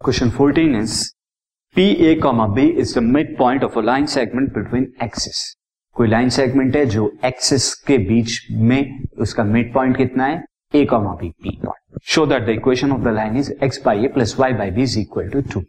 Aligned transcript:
Question 0.00 0.30
14 0.30 0.76
is 0.76 1.12
PA, 1.76 2.46
B 2.54 2.66
is 2.68 2.94
the 2.94 3.00
midpoint 3.00 3.64
of 3.64 3.74
a 3.74 3.82
line 3.82 4.06
segment 4.06 4.54
between 4.54 4.92
axis. 5.00 5.38
कोई 5.96 6.08
line 6.08 6.28
segment 6.28 6.76
है 6.76 6.84
जो 6.86 7.10
axis 7.24 7.72
के 7.86 7.96
बीच 8.08 8.46
में 8.50 9.04
उसका 9.20 9.44
मिड 9.44 9.72
पॉइंट 9.74 9.96
कितना 9.96 10.24
है? 10.24 10.42
A 10.74 10.84
comma 10.84 11.14
B 11.20 11.28
P 11.42 11.50
point 11.64 12.00
show 12.10 12.26
that 12.26 12.46
the 12.46 12.48
equation 12.48 12.92
of 12.92 13.00
the 13.04 13.14
line 13.14 13.36
is 13.36 13.50
X 13.64 13.82
by 13.84 14.04
A 14.04 14.08
plus 14.14 14.38
Y 14.40 14.52
by 14.52 14.70
B 14.70 14.82
is 14.82 14.98
equal 14.98 15.28
to 15.30 15.40
two 15.52 15.62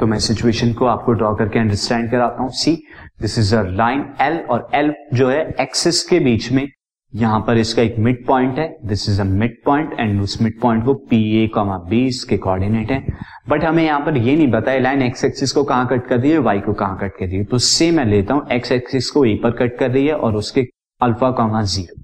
तो 0.00 0.06
मैं 0.06 0.18
सिचुएशन 0.26 0.72
को 0.72 0.86
आपको 0.86 1.12
ड्रॉ 1.12 1.34
करके 1.34 1.58
अंडरस्टैंड 1.58 2.10
कराता 2.10 2.42
हूँ. 2.42 2.50
See 2.52 2.74
this 3.20 3.38
is 3.38 3.54
a 3.56 3.62
line 3.62 4.04
L 4.20 4.38
और 4.50 4.68
L 4.74 4.92
जो 5.14 5.28
है 5.30 5.40
एक्सिस 5.60 6.02
के 6.08 6.20
बीच 6.20 6.50
में. 6.52 6.68
यहाँ 7.12 7.40
पर 7.46 7.58
इसका 7.58 7.82
एक 7.82 7.94
मिड 7.98 8.26
पॉइंट 8.26 8.58
है. 8.58 8.68
This 8.86 9.08
is 9.08 9.20
a 9.20 9.24
mid 9.24 9.54
point 9.64 9.92
and 10.00 10.20
उस 10.22 10.40
मिड 10.42 10.60
पॉइंट 10.60 10.84
को 10.84 10.94
पी 11.10 11.20
ए 11.42 11.46
कॉमा 11.54 11.76
बी 11.88 12.04
इसके 12.06 12.36
कोऑर्डिनेट 12.38 12.90
है. 12.90 13.02
बट 13.48 13.64
हमें 13.64 13.82
यहाँ 13.84 14.00
पर 14.06 14.16
ये 14.16 14.34
नहीं 14.36 14.46
बताया, 14.50 14.80
लाइन 14.80 15.02
एक्स 15.02 15.24
एक्सिस 15.24 15.52
को 15.52 15.62
कहाँ 15.64 15.86
कट 15.88 16.06
कर 16.08 16.18
रही 16.20 16.30
है 16.30 16.38
वाई 16.40 16.60
को 16.60 16.72
कहाँ 16.74 16.98
कट 16.98 17.16
कर 17.18 17.26
रही 17.26 17.36
है। 17.36 17.44
तो 17.44 17.58
सेम 17.60 17.94
मैं 17.96 18.04
लेता 18.06 18.34
हूँ 18.34 18.46
एक्स 18.52 18.72
एक्सिस 18.72 19.10
को 19.10 19.24
ए 19.24 19.34
पर 19.42 19.50
कट 19.58 19.78
कर 19.78 19.90
रही 19.90 20.06
है 20.06 20.14
और 20.16 20.36
उसके 20.36 20.60
alpha 21.00 21.30
comma 21.32 21.62
zero 21.64 22.02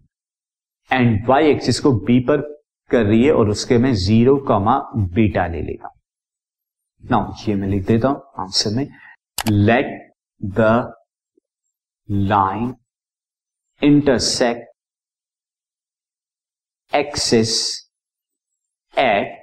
and 0.90 1.26
Y 1.28 1.50
axis 1.50 1.80
को 1.80 1.92
बी 2.00 2.18
पर 2.20 2.40
कर 2.90 3.04
रही 3.04 3.24
है 3.24 3.32
और 3.32 3.48
उसके 3.50 3.78
मैं 3.78 3.92
ज़ीरो 3.96 4.36
कॉमा 4.48 4.78
बीटा 5.14 5.46
ले 5.46 5.60
लेगा 5.62 5.90
नाउ 7.04 7.32
ये 7.48 7.54
मैं 7.54 7.68
लिख 7.68 7.86
देता 7.86 8.08
हूँ 8.08 8.22
आंसर 8.40 8.76
में। 8.76 8.86
Let 9.48 9.86
the 10.40 10.94
line 12.08 12.74
intersect 13.82 14.72
axis 16.92 17.52
at 18.94 19.42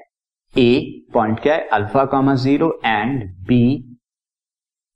A 0.53 1.00
point 1.13 1.39
क्या 1.39 1.53
है? 1.53 1.67
Alpha 1.69 2.05
comma 2.05 2.35
zero 2.37 2.71
and 2.85 3.23
B 3.47 3.63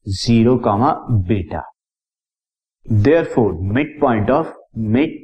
zero 0.06 0.58
comma 0.60 0.92
beta. 1.28 1.64
Therefore 3.26 3.54
mid 3.74 4.00
point 4.02 4.30
of 4.32 4.54
mid 4.78 5.18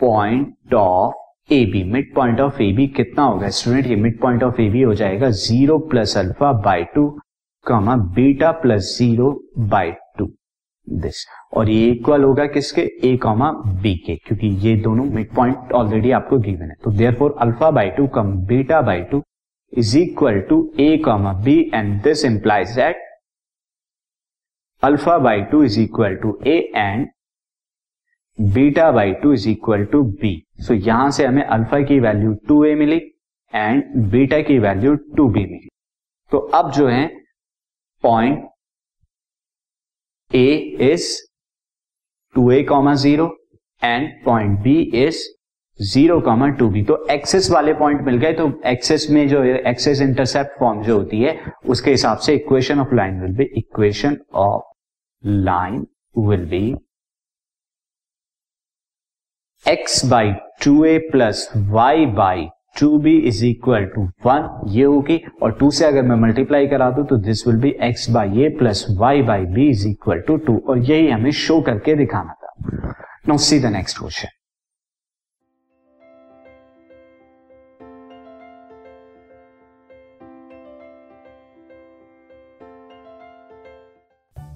point 0.00 0.74
of 0.74 1.52
A 1.52 1.64
B 1.72 1.82
mid 1.84 2.14
point 2.14 2.40
of 2.40 2.62
A 2.62 2.72
B 2.72 2.86
कितना 2.96 3.22
होगा? 3.22 3.48
Student 3.50 3.86
ये 3.86 3.96
mid 3.96 4.20
point 4.20 4.42
of 4.42 4.60
A 4.60 4.68
B 4.70 4.82
हो 4.82 4.94
जाएगा 4.94 5.30
zero 5.30 5.78
plus 5.90 6.16
alpha 6.18 6.52
by 6.62 6.84
two 6.94 7.08
comma 7.66 7.96
beta 8.14 8.50
plus 8.62 8.96
zero 8.98 9.30
by 9.60 9.90
two 10.18 10.26
this 10.86 11.24
और 11.56 11.70
ये 11.70 11.90
equal 11.90 12.24
होगा 12.24 12.46
किसके? 12.46 12.82
ए 13.04 13.16
comma 13.16 13.50
B 13.82 13.94
के, 13.96 14.16
क्योंकि 14.16 14.46
ये 14.66 14.74
दोनों 14.82 15.04
मिड 15.06 15.34
पॉइंट 15.34 15.72
ऑलरेडी 15.72 16.10
आपको 16.12 16.38
गिवन 16.38 16.70
है। 16.70 16.76
तो 16.84 16.90
therefore 17.18 17.36
alpha 17.40 17.70
by 17.70 17.90
two 17.90 18.06
comma 18.16 18.32
beta 18.46 18.80
by 18.82 19.02
two 19.02 19.22
is 19.78 19.96
equal 19.98 20.40
to 20.48 20.58
A 20.80 20.96
comma 21.04 21.32
B 21.44 21.58
and 21.74 22.02
this 22.02 22.24
implies 22.24 22.74
that 22.76 23.02
alpha 24.82 25.18
by 25.18 25.42
two 25.50 25.62
is 25.64 25.80
equal 25.80 26.16
to 26.22 26.38
A 26.46 26.56
and 26.76 27.08
beta 28.38 28.90
by 28.92 29.12
two 29.22 29.32
is 29.32 29.48
equal 29.48 29.84
to 29.92 30.02
B 30.22 30.32
so 30.60 30.74
यहाँ 30.74 31.10
से 31.10 31.26
हमें 31.26 31.42
alpha 31.42 31.80
की 31.82 31.98
value 32.00 32.32
two 32.48 32.64
A 32.64 32.74
मिली 32.74 33.00
and 33.52 33.82
beta 34.12 34.40
की 34.42 34.58
value 34.58 34.94
two 35.16 35.28
B 35.28 35.44
मिली। 35.44 35.68
तो 36.32 36.38
अब 36.54 36.70
जो 36.72 36.88
है 36.88 37.06
point 38.04 38.48
A 40.30 40.46
is 40.92 41.06
two 42.34 42.50
A 42.52 42.62
comma 42.64 42.94
zero 43.02 43.26
and 43.82 44.08
point 44.24 44.58
B 44.60 44.80
is 45.04 45.22
zero 45.80 46.20
comma 46.20 46.48
two 46.58 46.68
B 46.70 46.82
तो 46.84 46.96
एक्सेस 47.10 47.50
वाले 47.50 47.72
पॉइंट 47.74 48.00
मिल 48.02 48.16
गए 48.18 48.32
तो 48.32 48.46
एक्सेस 48.66 49.06
में 49.10 49.26
जो 49.28 49.42
एक्सेस 49.44 50.00
इंटरसेप्ट 50.00 50.58
फॉर्म 50.58 50.82
जो 50.82 50.96
होती 50.98 51.20
है, 51.20 51.36
उसके 51.66 51.90
हिसाब 51.90 52.18
से 52.18 52.34
equation 52.34 52.80
of 52.80 52.94
line 52.94 53.20
will 53.20 53.34
be, 53.36 53.44
equation 53.44 54.16
of 54.34 54.62
line 55.24 55.86
will 56.18 56.44
be 56.46 56.74
X 59.66 60.04
by 60.06 60.32
two 60.64 60.84
A 60.84 60.98
plus 61.12 61.48
Y 61.56 62.06
by 62.14 62.46
two 62.80 62.98
B 62.98 63.16
is 63.18 63.44
equal 63.46 63.84
to 63.94 64.04
one 64.26 64.48
ये 64.68 64.84
होगी। 64.84 65.20
और 65.42 65.52
टू 65.58 65.70
से 65.70 65.84
अगर 65.86 66.02
मैं 66.02 66.16
मल्टीप्लाई 66.18 66.66
करा 66.68 66.90
दू 66.90 67.02
तो 67.04 67.16
this 67.24 67.46
will 67.46 67.60
be 67.60 67.74
X 67.88 68.08
by 68.10 68.44
A 68.44 68.48
plus 68.58 68.86
Y 68.98 69.22
by 69.22 69.44
B 69.48 69.68
is 69.70 69.86
equal 69.88 70.20
to 70.20 70.36
two 70.36 70.56
और 70.68 70.78
यही 70.80 71.10
हमें 71.10 71.30
शो 71.42 71.60
करके 71.62 71.94
दिखाना 71.96 72.32
था। 72.34 72.94
No 73.28 73.38
see 73.40 73.60
the 73.60 73.72
next 73.72 73.98
question 73.98 74.28